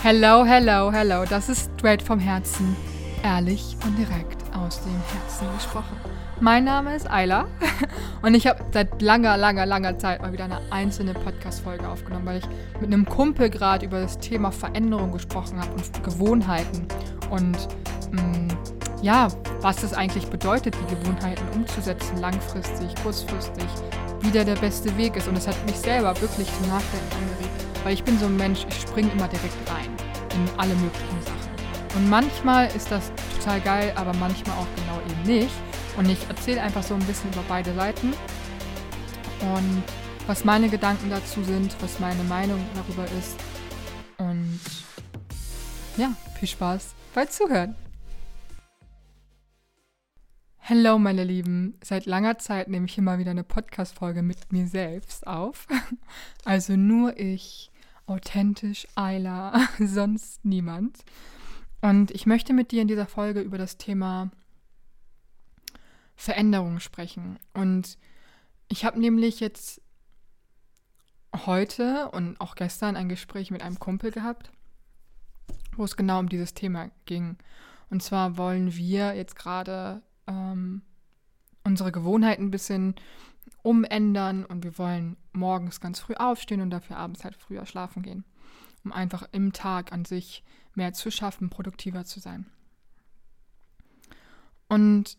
[0.00, 1.24] Hello, hello, hello.
[1.28, 2.76] Das ist straight vom Herzen.
[3.24, 5.96] Ehrlich und direkt aus dem Herzen gesprochen.
[6.40, 7.48] Mein Name ist Ayla
[8.22, 12.38] und ich habe seit langer, langer, langer Zeit mal wieder eine einzelne Podcast-Folge aufgenommen, weil
[12.38, 12.44] ich
[12.80, 16.86] mit einem Kumpel gerade über das Thema Veränderung gesprochen habe und Gewohnheiten
[17.30, 17.58] und
[18.12, 18.48] mh, mm,
[19.02, 19.26] ja,
[19.62, 23.66] was das eigentlich bedeutet, die Gewohnheiten umzusetzen, langfristig, kurzfristig,
[24.20, 25.26] wie der der beste Weg ist.
[25.26, 27.67] Und es hat mich selber wirklich zum Nachdenken angeregt.
[27.84, 29.90] Weil ich bin so ein Mensch, ich springe immer direkt rein
[30.34, 31.48] in alle möglichen Sachen.
[31.96, 35.54] Und manchmal ist das total geil, aber manchmal auch genau eben nicht.
[35.96, 38.12] Und ich erzähle einfach so ein bisschen über beide Seiten
[39.40, 39.82] und
[40.26, 43.36] was meine Gedanken dazu sind, was meine Meinung darüber ist.
[44.18, 44.60] Und
[45.96, 47.74] ja, viel Spaß beim Zuhören.
[50.70, 54.68] Hallo meine Lieben, seit langer Zeit nehme ich hier mal wieder eine Podcast-Folge mit mir
[54.68, 55.66] selbst auf.
[56.44, 57.70] Also nur ich,
[58.04, 60.98] authentisch, Ayla, sonst niemand.
[61.80, 64.30] Und ich möchte mit dir in dieser Folge über das Thema
[66.16, 67.38] Veränderung sprechen.
[67.54, 67.96] Und
[68.68, 69.80] ich habe nämlich jetzt
[71.46, 74.50] heute und auch gestern ein Gespräch mit einem Kumpel gehabt,
[75.78, 77.38] wo es genau um dieses Thema ging.
[77.88, 80.82] Und zwar wollen wir jetzt gerade ähm,
[81.64, 82.94] unsere Gewohnheiten ein bisschen
[83.62, 88.24] umändern und wir wollen morgens ganz früh aufstehen und dafür abends halt früher schlafen gehen,
[88.84, 92.46] um einfach im Tag an sich mehr zu schaffen, produktiver zu sein.
[94.68, 95.18] Und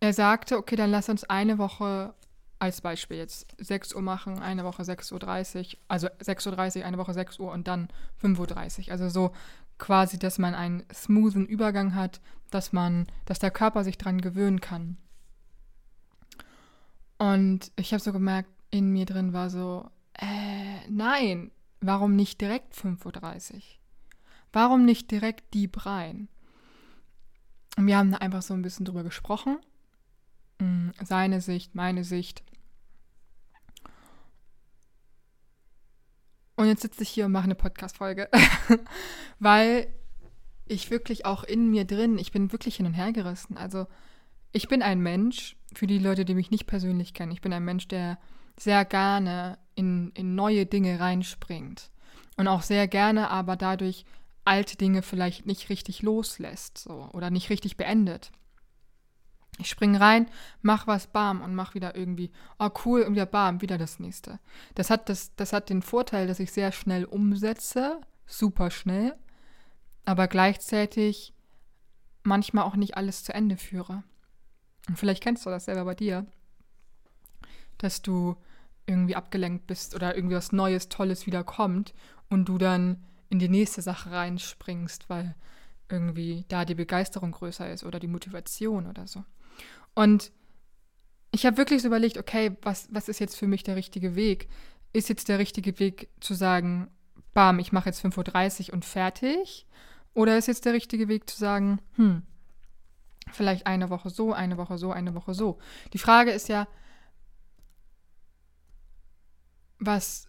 [0.00, 2.14] er sagte, okay, dann lass uns eine Woche
[2.58, 7.12] als Beispiel jetzt 6 Uhr machen, eine Woche 6.30 Uhr, also 6.30 Uhr, eine Woche
[7.12, 7.88] 6 Uhr und dann
[8.22, 8.92] 5.30 Uhr.
[8.92, 9.32] Also so
[9.78, 14.60] quasi, dass man einen smoothen Übergang hat, dass man, dass der Körper sich dran gewöhnen
[14.60, 14.96] kann.
[17.18, 22.74] Und ich habe so gemerkt, in mir drin war so, äh, nein, warum nicht direkt
[22.74, 23.60] 5.30 Uhr?
[24.52, 26.28] Warum nicht direkt Deep rein?
[27.76, 29.58] Und wir haben da einfach so ein bisschen drüber gesprochen.
[30.60, 32.42] Mm, seine Sicht, meine Sicht.
[36.64, 38.30] Und jetzt sitze ich hier und mache eine Podcast-Folge,
[39.38, 39.86] weil
[40.64, 43.58] ich wirklich auch in mir drin, ich bin wirklich hin und her gerissen.
[43.58, 43.86] Also
[44.50, 47.66] ich bin ein Mensch, für die Leute, die mich nicht persönlich kennen, ich bin ein
[47.66, 48.16] Mensch, der
[48.58, 51.90] sehr gerne in, in neue Dinge reinspringt.
[52.38, 54.06] Und auch sehr gerne aber dadurch
[54.46, 58.32] alte Dinge vielleicht nicht richtig loslässt so, oder nicht richtig beendet.
[59.58, 60.26] Ich springe rein,
[60.62, 64.40] mach was, bam, und mach wieder irgendwie, oh cool, und wieder bam, wieder das nächste.
[64.74, 69.14] Das hat, das, das hat den Vorteil, dass ich sehr schnell umsetze, super schnell,
[70.04, 71.34] aber gleichzeitig
[72.24, 74.02] manchmal auch nicht alles zu Ende führe.
[74.88, 76.26] Und vielleicht kennst du das selber bei dir,
[77.78, 78.36] dass du
[78.86, 81.94] irgendwie abgelenkt bist oder irgendwie was Neues, Tolles wieder kommt
[82.28, 85.34] und du dann in die nächste Sache reinspringst, weil
[85.88, 89.24] irgendwie da die Begeisterung größer ist oder die Motivation oder so.
[89.94, 90.32] Und
[91.30, 94.48] ich habe wirklich so überlegt, okay, was, was ist jetzt für mich der richtige Weg?
[94.92, 96.88] Ist jetzt der richtige Weg zu sagen,
[97.32, 99.66] bam, ich mache jetzt 5.30 Uhr und fertig?
[100.14, 102.22] Oder ist jetzt der richtige Weg zu sagen, hm,
[103.32, 105.58] vielleicht eine Woche so, eine Woche so, eine Woche so?
[105.92, 106.68] Die Frage ist ja,
[109.80, 110.28] was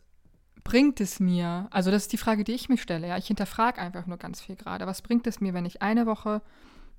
[0.64, 1.68] bringt es mir?
[1.70, 3.08] Also das ist die Frage, die ich mir stelle.
[3.08, 4.88] Ja, ich hinterfrage einfach nur ganz viel gerade.
[4.88, 6.42] Was bringt es mir, wenn ich eine Woche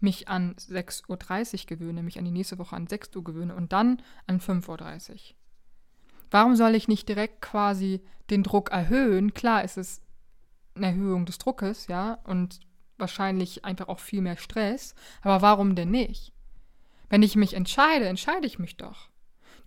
[0.01, 3.73] mich an 6.30 Uhr gewöhne, mich an die nächste Woche an 6 Uhr gewöhne und
[3.73, 5.19] dann an 5.30 Uhr.
[6.31, 9.33] Warum soll ich nicht direkt quasi den Druck erhöhen?
[9.33, 10.03] Klar ist es
[10.75, 12.61] eine Erhöhung des Druckes, ja, und
[12.99, 16.33] wahrscheinlich einfach auch viel mehr Stress, aber warum denn nicht?
[17.09, 19.11] Wenn ich mich entscheide, entscheide ich mich doch.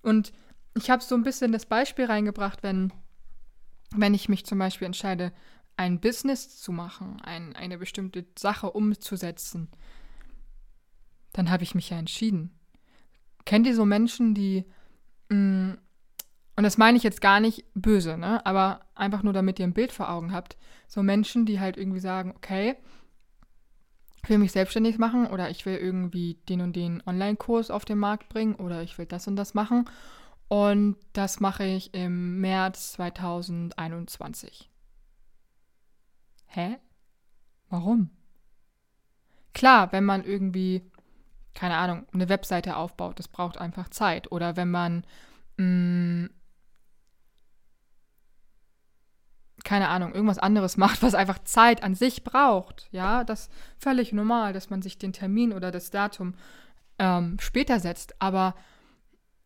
[0.01, 0.34] Und
[0.75, 2.91] ich habe so ein bisschen das Beispiel reingebracht, wenn,
[3.95, 5.31] wenn ich mich zum Beispiel entscheide,
[5.78, 9.69] ein Business zu machen, ein, eine bestimmte Sache umzusetzen,
[11.34, 12.51] dann habe ich mich ja entschieden.
[13.45, 14.66] Kennt ihr so Menschen, die,
[15.29, 15.78] mh, mm,
[16.56, 18.45] und das meine ich jetzt gar nicht böse, ne?
[18.45, 20.57] aber einfach nur, damit ihr ein Bild vor Augen habt,
[20.89, 22.75] so Menschen, die halt irgendwie sagen, okay,
[24.24, 27.98] ich will mich selbstständig machen oder ich will irgendwie den und den Online-Kurs auf den
[27.98, 29.89] Markt bringen oder ich will das und das machen.
[30.50, 34.69] Und das mache ich im März 2021.
[36.48, 36.77] Hä?
[37.69, 38.09] Warum?
[39.54, 40.92] Klar, wenn man irgendwie
[41.54, 43.19] keine Ahnung, eine Webseite aufbaut.
[43.19, 44.31] Das braucht einfach Zeit.
[44.31, 45.06] Oder wenn man,
[45.57, 46.30] mh, mm,
[49.66, 52.88] keine Ahnung, irgendwas anderes macht, was einfach Zeit an sich braucht.
[52.92, 56.36] Ja, das ist völlig normal, dass man sich den Termin oder das Datum
[56.98, 58.22] ähm, später setzt.
[58.22, 58.56] Aber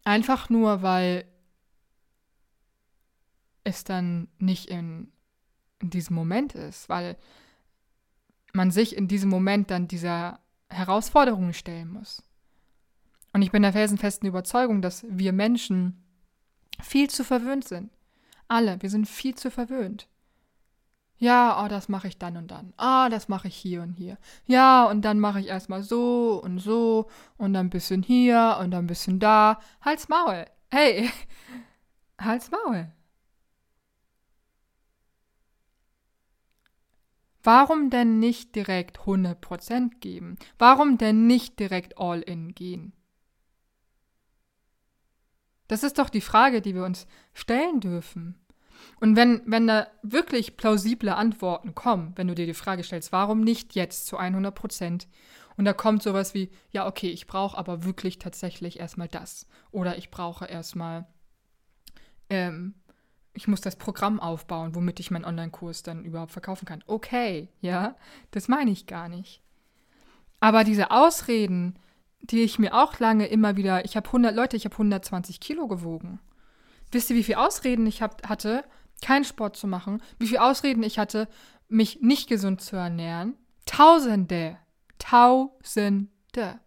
[0.03, 1.25] einfach nur, weil
[3.63, 5.13] es dann nicht in
[5.83, 7.17] in diesem Moment ist, weil
[8.53, 12.23] man sich in diesem Moment dann dieser Herausforderungen stellen muss.
[13.33, 16.03] Und ich bin der felsenfesten Überzeugung, dass wir Menschen
[16.81, 17.91] viel zu verwöhnt sind.
[18.47, 20.07] Alle, wir sind viel zu verwöhnt.
[21.17, 22.73] Ja, oh, das mache ich dann und dann.
[22.77, 24.17] Ah, oh, das mache ich hier und hier.
[24.45, 28.71] Ja, und dann mache ich erstmal so und so und dann ein bisschen hier und
[28.71, 29.59] dann ein bisschen da.
[29.81, 30.45] Halt's Maul.
[30.69, 31.09] Hey,
[32.19, 32.91] halt's Maul.
[37.43, 40.37] Warum denn nicht direkt 100% geben?
[40.57, 42.93] Warum denn nicht direkt all in gehen?
[45.67, 48.39] Das ist doch die Frage, die wir uns stellen dürfen.
[48.99, 53.41] Und wenn, wenn da wirklich plausible Antworten kommen, wenn du dir die Frage stellst, warum
[53.41, 55.07] nicht jetzt zu 100 Prozent?
[55.55, 59.47] Und da kommt sowas wie, ja, okay, ich brauche aber wirklich tatsächlich erstmal das.
[59.71, 61.07] Oder ich brauche erstmal,
[62.29, 62.75] ähm,
[63.33, 66.83] ich muss das Programm aufbauen, womit ich meinen Online-Kurs dann überhaupt verkaufen kann.
[66.85, 67.95] Okay, ja,
[68.31, 69.41] das meine ich gar nicht.
[70.39, 71.79] Aber diese Ausreden,
[72.21, 75.67] die ich mir auch lange immer wieder, ich habe 100 Leute, ich habe 120 Kilo
[75.67, 76.19] gewogen.
[76.91, 78.63] Wisst ihr, wie viele Ausreden ich hab, hatte,
[79.01, 80.01] keinen Sport zu machen?
[80.19, 81.27] Wie viele Ausreden ich hatte,
[81.69, 83.35] mich nicht gesund zu ernähren?
[83.65, 84.57] Tausende.
[84.99, 86.59] Tausende.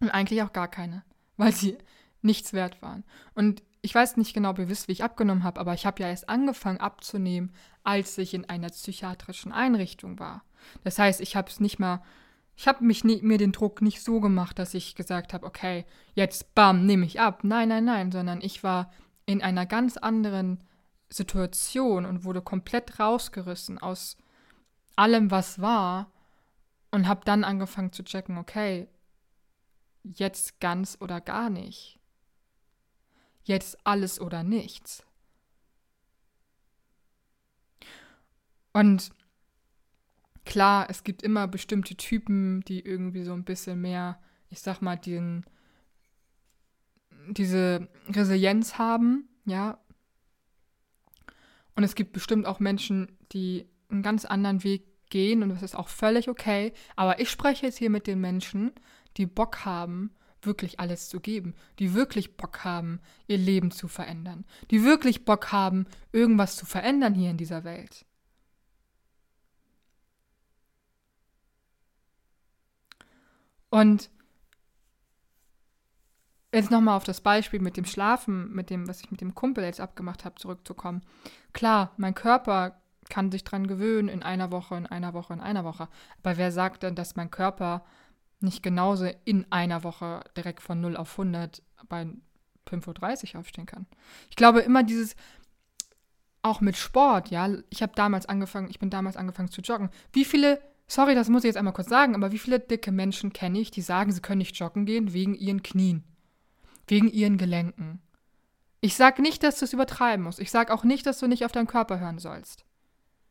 [0.00, 1.04] Und eigentlich auch gar keine,
[1.36, 1.76] weil sie
[2.22, 3.04] nichts wert waren.
[3.34, 6.02] Und ich weiß nicht genau, ob ihr wisst, wie ich abgenommen habe, aber ich habe
[6.02, 7.52] ja erst angefangen abzunehmen,
[7.84, 10.44] als ich in einer psychiatrischen Einrichtung war.
[10.84, 12.02] Das heißt, ich habe es nicht mal
[12.56, 15.84] ich habe mich nie, mir den Druck nicht so gemacht, dass ich gesagt habe, okay,
[16.14, 17.44] jetzt bam, nehme ich ab.
[17.44, 18.92] Nein, nein, nein, sondern ich war
[19.26, 20.62] in einer ganz anderen
[21.08, 24.16] Situation und wurde komplett rausgerissen aus
[24.96, 26.10] allem, was war
[26.90, 28.88] und habe dann angefangen zu checken, okay,
[30.02, 31.98] jetzt ganz oder gar nicht.
[33.44, 35.04] Jetzt alles oder nichts.
[38.72, 39.12] Und
[40.44, 44.96] klar, es gibt immer bestimmte Typen, die irgendwie so ein bisschen mehr, ich sag mal,
[44.96, 45.44] den,
[47.28, 49.78] diese Resilienz haben, ja.
[51.74, 55.76] Und es gibt bestimmt auch Menschen, die einen ganz anderen Weg gehen und das ist
[55.76, 56.72] auch völlig okay.
[56.96, 58.72] Aber ich spreche jetzt hier mit den Menschen,
[59.16, 64.44] die Bock haben, wirklich alles zu geben, die wirklich Bock haben, ihr Leben zu verändern,
[64.70, 68.04] die wirklich Bock haben, irgendwas zu verändern hier in dieser Welt.
[73.70, 74.10] Und
[76.52, 79.64] jetzt nochmal auf das Beispiel mit dem Schlafen, mit dem, was ich mit dem Kumpel
[79.64, 81.00] jetzt abgemacht habe, zurückzukommen.
[81.54, 85.64] Klar, mein Körper kann sich dran gewöhnen, in einer Woche, in einer Woche, in einer
[85.64, 85.88] Woche.
[86.22, 87.84] Aber wer sagt denn, dass mein Körper
[88.42, 92.06] nicht genauso in einer Woche direkt von 0 auf 100 bei
[92.68, 93.86] 5.30 Uhr aufstehen kann?
[94.30, 95.16] Ich glaube immer dieses,
[96.42, 99.90] auch mit Sport, ja, ich habe damals angefangen, ich bin damals angefangen zu joggen.
[100.12, 100.60] Wie viele
[100.92, 103.70] Sorry, das muss ich jetzt einmal kurz sagen, aber wie viele dicke Menschen kenne ich,
[103.70, 106.04] die sagen, sie können nicht joggen gehen wegen ihren Knien,
[106.86, 108.02] wegen ihren Gelenken?
[108.82, 110.38] Ich sage nicht, dass du es übertreiben musst.
[110.38, 112.66] Ich sage auch nicht, dass du nicht auf deinen Körper hören sollst.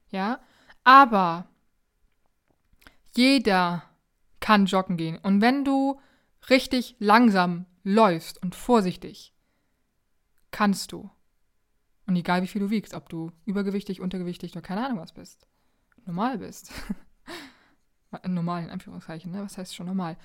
[0.09, 0.39] Ja?
[0.83, 1.45] Aber
[3.13, 3.83] jeder
[4.41, 5.17] kann joggen gehen.
[5.17, 6.01] Und wenn du
[6.49, 9.33] richtig langsam läufst und vorsichtig,
[10.51, 11.09] kannst du.
[12.07, 15.47] Und egal wie viel du wiegst, ob du übergewichtig, untergewichtig oder keine Ahnung was bist,
[16.05, 16.73] normal bist.
[18.27, 19.43] normal in Anführungszeichen, ne?
[19.43, 20.17] Was heißt schon normal?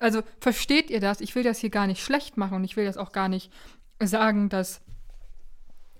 [0.00, 1.20] Also versteht ihr das?
[1.20, 3.52] Ich will das hier gar nicht schlecht machen und ich will das auch gar nicht
[4.00, 4.80] sagen, dass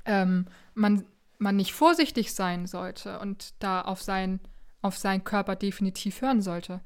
[0.05, 1.05] ähm, man,
[1.39, 4.41] man nicht vorsichtig sein sollte und da auf, sein,
[4.81, 6.81] auf seinen Körper definitiv hören sollte.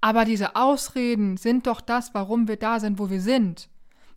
[0.00, 3.68] Aber diese Ausreden sind doch das, warum wir da sind, wo wir sind.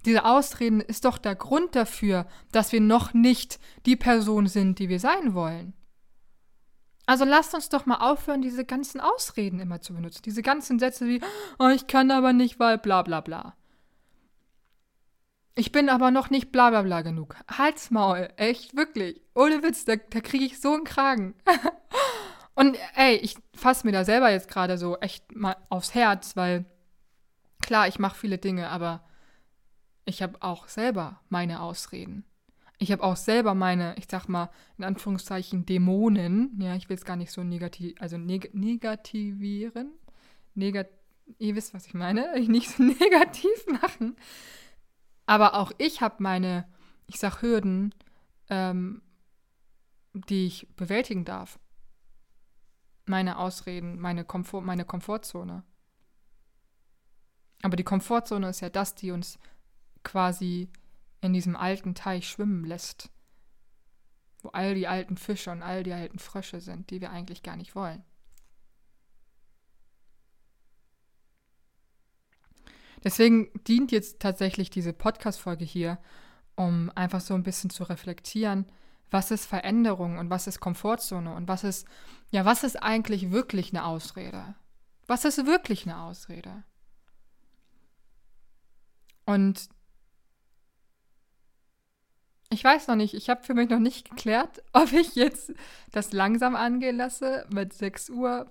[0.06, 4.90] Diese Ausreden ist doch der Grund dafür, dass wir noch nicht die Person sind, die
[4.90, 5.74] wir sein wollen.
[7.06, 10.22] Also lasst uns doch mal aufhören, diese ganzen Ausreden immer zu benutzen.
[10.24, 11.22] Diese ganzen Sätze wie,
[11.60, 13.56] oh, ich kann aber nicht, weil bla bla bla.
[15.56, 17.36] Ich bin aber noch nicht bla bla bla genug.
[17.50, 19.22] Halt's Maul, echt, wirklich.
[19.36, 21.36] Ohne Witz, da, da kriege ich so einen Kragen.
[22.54, 26.66] Und ey, ich fasse mir da selber jetzt gerade so echt mal aufs Herz, weil
[27.62, 29.04] klar, ich mache viele Dinge, aber
[30.06, 32.26] ich habe auch selber meine Ausreden.
[32.78, 37.06] Ich habe auch selber meine, ich sag mal, in Anführungszeichen Dämonen, ja, ich will es
[37.06, 39.92] gar nicht so negativ, also neg negativieren,
[40.56, 40.90] negat
[41.40, 44.16] ihr wisst, was ich meine, ich nicht so negativ machen.
[45.26, 46.68] Aber auch ich habe meine,
[47.08, 47.94] ich sag Hürden,
[48.50, 49.02] ähm,
[50.14, 51.60] die ich bewältigen darf.
[53.12, 55.64] Meine Ausreden, meine, Komfort, meine Komfortzone.
[57.62, 59.38] Aber die Komfortzone ist ja das, die uns
[60.02, 60.70] quasi
[61.20, 63.12] in diesem alten Teich schwimmen lässt.
[64.44, 67.58] wo all die alten Fische und all die alten Frösche sind, die wir eigentlich gar
[67.58, 68.04] nicht wollen.
[73.04, 75.98] Deswegen dient jetzt tatsächlich diese Podcast-Folge hier,
[76.56, 78.66] um einfach so ein bisschen zu reflektieren,
[79.12, 81.86] was ist Veränderung und was ist Komfortzone und was ist,
[82.32, 84.56] ja, was ist eigentlich wirklich eine Ausrede?
[85.06, 86.64] Was ist wirklich eine Ausrede?
[89.26, 89.70] Und
[92.50, 95.54] ich weiß noch nicht, ich habe für mich noch nicht geklärt, ob ich jetzt
[95.92, 98.50] das langsam angehen lasse mit 6 Uhr,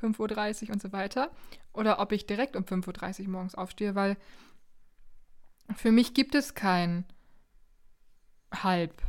[0.00, 1.30] 5.30 Uhr und so weiter
[1.72, 4.16] oder ob ich direkt um 5.30 Uhr morgens aufstehe, weil
[5.74, 7.04] für mich gibt es kein
[8.52, 9.02] Halb.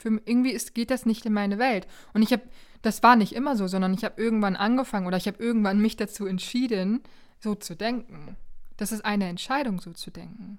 [0.00, 1.86] Für, irgendwie ist, geht das nicht in meine Welt.
[2.14, 2.42] Und ich habe,
[2.82, 5.96] das war nicht immer so, sondern ich habe irgendwann angefangen oder ich habe irgendwann mich
[5.96, 7.02] dazu entschieden,
[7.38, 8.36] so zu denken.
[8.76, 10.58] Das ist eine Entscheidung, so zu denken.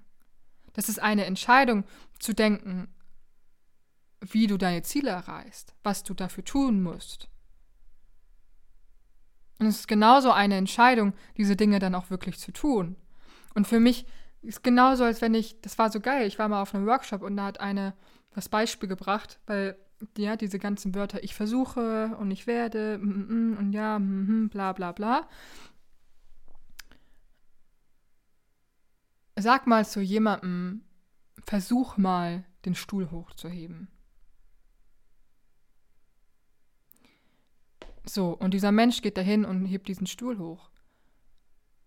[0.74, 1.84] Das ist eine Entscheidung
[2.18, 2.88] zu denken,
[4.20, 7.28] wie du deine Ziele erreichst, was du dafür tun musst.
[9.58, 12.96] Und es ist genauso eine Entscheidung, diese Dinge dann auch wirklich zu tun.
[13.54, 14.06] Und für mich
[14.42, 17.22] ist genauso, als wenn ich, das war so geil, ich war mal auf einem Workshop
[17.22, 17.94] und da hat eine
[18.34, 19.76] das Beispiel gebracht, weil
[20.16, 24.44] ja, diese ganzen Wörter, ich versuche und ich werde mm, mm, mm und ja, mm,
[24.44, 25.28] mm, bla bla bla.
[29.36, 30.82] Sag mal zu jemandem,
[31.44, 33.88] versuch mal, den Stuhl hochzuheben.
[38.04, 40.70] So, und dieser Mensch geht dahin und hebt diesen Stuhl hoch.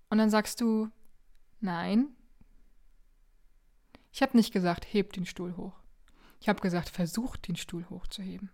[0.09, 0.89] Und dann sagst du,
[1.59, 2.07] nein.
[4.11, 5.84] Ich habe nicht gesagt, heb den Stuhl hoch.
[6.45, 8.51] Ich habe gesagt, versuch den Stuhl hochzuheben.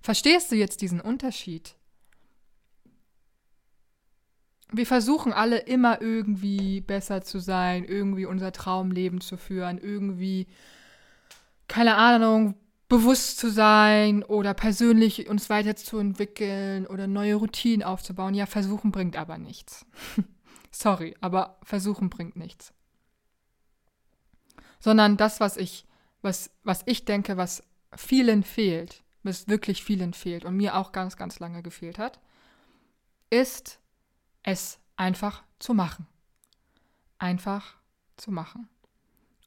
[0.00, 1.76] Verstehst du jetzt diesen Unterschied?
[4.72, 10.48] Wir versuchen alle immer irgendwie besser zu sein, irgendwie unser Traumleben zu führen, irgendwie,
[11.68, 12.56] keine Ahnung,
[12.88, 18.34] bewusst zu sein oder persönlich uns weiterzuentwickeln oder neue Routinen aufzubauen.
[18.34, 19.86] Ja, versuchen bringt aber nichts.
[20.72, 22.75] Sorry, aber versuchen bringt nichts
[24.78, 25.86] sondern das, was ich,
[26.22, 27.62] was, was ich denke, was
[27.94, 32.20] vielen fehlt, was wirklich vielen fehlt und mir auch ganz, ganz lange gefehlt hat,
[33.30, 33.80] ist
[34.42, 36.06] es einfach zu machen.
[37.18, 37.76] Einfach
[38.16, 38.68] zu machen.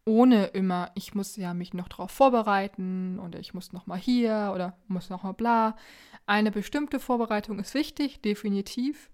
[0.05, 4.51] Ohne immer, ich muss ja mich noch darauf vorbereiten oder ich muss noch mal hier
[4.53, 5.77] oder muss noch mal bla.
[6.25, 9.09] Eine bestimmte Vorbereitung ist wichtig, definitiv.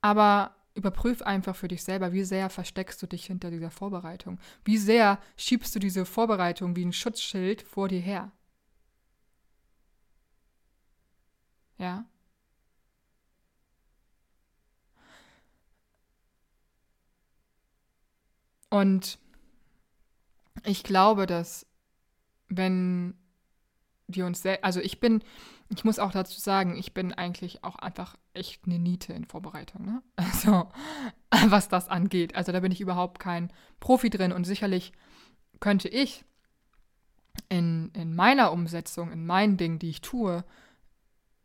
[0.00, 4.38] Aber Überprüf einfach für dich selber, wie sehr versteckst du dich hinter dieser Vorbereitung.
[4.64, 8.30] Wie sehr schiebst du diese Vorbereitung wie ein Schutzschild vor dir her.
[11.78, 12.06] Ja?
[18.70, 19.18] Und
[20.64, 21.66] ich glaube, dass
[22.48, 23.14] wenn
[24.08, 25.22] wir uns, also ich bin,
[25.68, 29.84] ich muss auch dazu sagen, ich bin eigentlich auch einfach echt eine Niete in Vorbereitung,
[29.84, 30.02] ne?
[30.16, 30.70] Also,
[31.50, 32.34] was das angeht.
[32.34, 34.92] Also da bin ich überhaupt kein Profi drin und sicherlich
[35.60, 36.24] könnte ich
[37.48, 40.44] in, in meiner Umsetzung, in meinen Dingen, die ich tue,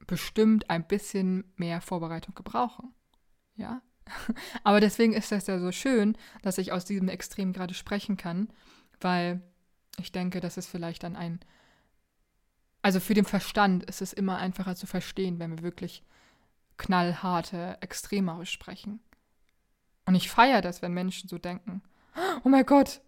[0.08, 2.93] bestimmt ein bisschen mehr Vorbereitung gebrauchen.
[3.55, 3.82] Ja?
[4.63, 8.50] Aber deswegen ist das ja so schön, dass ich aus diesem Extrem gerade sprechen kann,
[9.01, 9.41] weil
[10.00, 11.39] ich denke, dass es vielleicht dann ein
[12.84, 16.04] also für den Verstand ist es immer einfacher zu verstehen, wenn wir wirklich
[16.78, 19.00] knallharte Extreme sprechen.
[20.06, 21.82] Und ich feiere das, wenn Menschen so denken.
[22.44, 23.02] Oh mein Gott,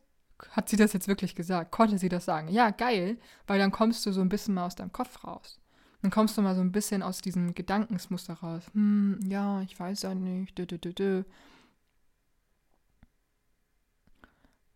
[0.51, 1.71] hat sie das jetzt wirklich gesagt?
[1.71, 2.47] Konnte sie das sagen?
[2.47, 5.59] Ja, geil, weil dann kommst du so ein bisschen mal aus deinem Kopf raus.
[6.01, 8.63] Dann kommst du mal so ein bisschen aus diesem Gedankensmuster raus.
[8.73, 10.57] Hm, ja, ich weiß ja nicht.
[10.57, 11.23] Dö, dö, dö.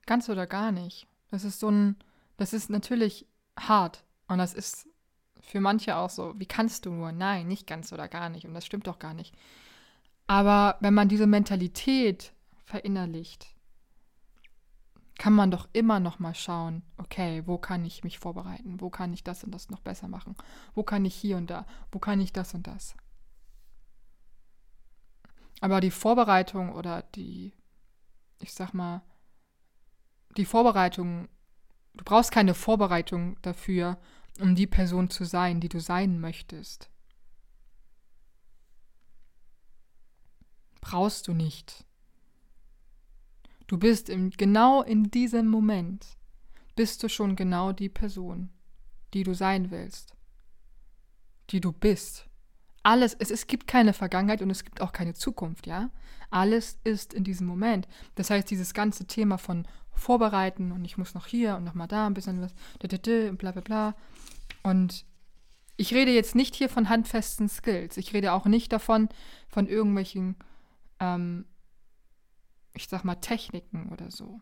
[0.06, 1.08] Ganz oder gar nicht.
[1.32, 1.96] Das ist so ein,
[2.36, 3.25] das ist natürlich
[3.58, 4.03] hart.
[4.29, 4.88] Und das ist
[5.41, 7.12] für manche auch so, wie kannst du nur?
[7.12, 8.45] Nein, nicht ganz oder gar nicht.
[8.45, 9.36] Und das stimmt doch gar nicht.
[10.27, 12.33] Aber wenn man diese Mentalität
[12.65, 13.48] verinnerlicht,
[15.17, 18.79] kann man doch immer noch mal schauen, okay, wo kann ich mich vorbereiten?
[18.79, 20.36] Wo kann ich das und das noch besser machen?
[20.75, 21.65] Wo kann ich hier und da?
[21.91, 22.95] Wo kann ich das und das?
[25.62, 27.53] Aber die Vorbereitung oder die,
[28.39, 29.01] ich sag mal,
[30.38, 31.27] die Vorbereitung,
[31.95, 33.98] du brauchst keine Vorbereitung dafür,
[34.39, 36.89] um die Person zu sein, die du sein möchtest.
[40.81, 41.86] Brauchst du nicht.
[43.67, 46.17] Du bist im, genau in diesem Moment,
[46.75, 48.50] bist du schon genau die Person,
[49.13, 50.15] die du sein willst,
[51.50, 52.28] die du bist,
[52.83, 55.89] Alles, es, es gibt keine Vergangenheit und es gibt auch keine Zukunft, ja.
[56.31, 57.88] Alles ist in diesem Moment.
[58.15, 61.88] Das heißt, dieses ganze Thema von Vorbereiten und ich muss noch hier und noch mal
[61.88, 63.95] da ein bisschen was, und bla bla bla.
[64.63, 65.05] Und
[65.77, 67.98] ich rede jetzt nicht hier von handfesten Skills.
[67.98, 69.09] Ich rede auch nicht davon,
[69.48, 70.36] von irgendwelchen,
[71.00, 71.45] ähm,
[72.74, 74.41] ich sag mal, Techniken oder so.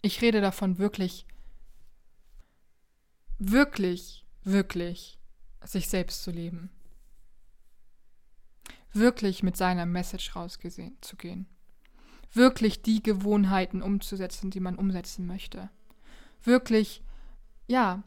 [0.00, 1.26] Ich rede davon wirklich,
[3.50, 5.18] wirklich, wirklich
[5.64, 6.70] sich selbst zu leben.
[8.92, 11.46] Wirklich mit seiner Message rauszugehen.
[12.32, 15.70] Wirklich die Gewohnheiten umzusetzen, die man umsetzen möchte.
[16.42, 17.02] Wirklich,
[17.66, 18.02] ja,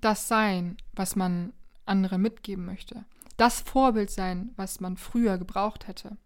[0.00, 1.52] das sein, was man
[1.86, 3.04] andere mitgeben möchte.
[3.36, 6.16] Das Vorbild sein, was man früher gebraucht hätte.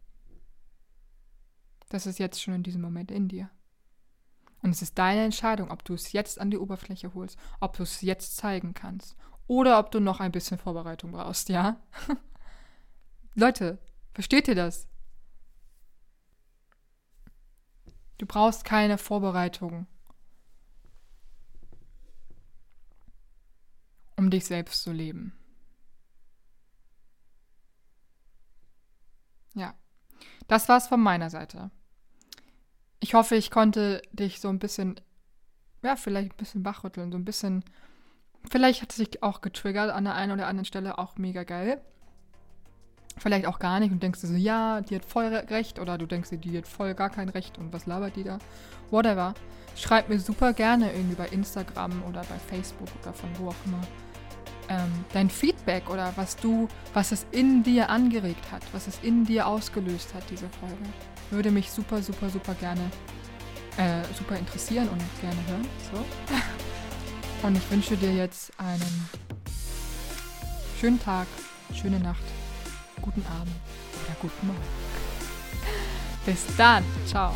[1.88, 3.50] Das ist jetzt schon in diesem Moment in dir.
[4.64, 7.83] Und es ist deine Entscheidung, ob du es jetzt an die Oberfläche holst, ob du
[7.83, 9.14] es jetzt zeigen kannst
[9.47, 11.78] oder ob du noch ein bisschen Vorbereitung brauchst, ja?
[13.35, 13.78] Leute,
[14.14, 14.88] versteht ihr das?
[18.16, 19.87] Du brauchst keine Vorbereitung,
[24.16, 25.38] um dich selbst zu leben.
[29.54, 29.75] Ja,
[30.49, 31.71] das war's von meiner Seite.
[33.05, 34.99] Ich hoffe, ich konnte dich so ein bisschen,
[35.83, 37.63] ja, vielleicht ein bisschen wachrütteln, so ein bisschen.
[38.51, 41.83] Vielleicht hat es dich auch getriggert an der einen oder anderen Stelle, auch mega geil.
[43.19, 46.07] Vielleicht auch gar nicht und denkst du so, ja, die hat voll recht oder du
[46.07, 48.39] denkst dir, die hat voll gar kein Recht und was labert die da?
[48.91, 49.35] Whatever.
[49.77, 53.83] Schreib mir super gerne irgendwie bei Instagram oder bei Facebook oder von wo auch immer
[54.71, 59.27] ähm, dein Feedback oder was du, was es in dir angeregt hat, was es in
[59.27, 61.13] dir ausgelöst hat, diese Folge.
[61.31, 62.90] Würde mich super, super, super gerne,
[63.76, 65.66] äh, super interessieren und gerne hören.
[65.93, 66.04] So.
[67.47, 69.09] Und ich wünsche dir jetzt einen
[70.81, 71.26] schönen Tag,
[71.75, 72.23] schöne Nacht,
[73.02, 73.54] guten Abend
[74.02, 74.61] oder guten Morgen.
[76.25, 76.83] Bis dann.
[77.07, 77.35] Ciao.